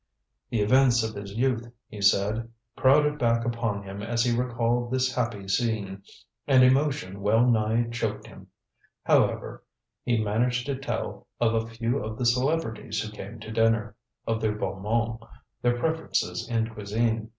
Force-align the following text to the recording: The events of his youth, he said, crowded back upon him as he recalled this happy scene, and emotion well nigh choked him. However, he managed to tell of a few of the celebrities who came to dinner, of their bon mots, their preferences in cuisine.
The 0.49 0.61
events 0.61 1.03
of 1.03 1.13
his 1.13 1.33
youth, 1.33 1.71
he 1.87 2.01
said, 2.01 2.49
crowded 2.75 3.19
back 3.19 3.45
upon 3.45 3.83
him 3.83 4.01
as 4.01 4.23
he 4.23 4.35
recalled 4.35 4.89
this 4.89 5.13
happy 5.13 5.47
scene, 5.47 6.01
and 6.47 6.63
emotion 6.63 7.21
well 7.21 7.45
nigh 7.47 7.87
choked 7.91 8.25
him. 8.25 8.47
However, 9.03 9.63
he 10.03 10.17
managed 10.17 10.65
to 10.65 10.75
tell 10.75 11.27
of 11.39 11.53
a 11.53 11.67
few 11.67 12.03
of 12.03 12.17
the 12.17 12.25
celebrities 12.25 12.99
who 12.99 13.11
came 13.15 13.39
to 13.41 13.51
dinner, 13.51 13.95
of 14.25 14.41
their 14.41 14.53
bon 14.55 14.81
mots, 14.81 15.23
their 15.61 15.77
preferences 15.77 16.49
in 16.49 16.67
cuisine. 16.71 17.29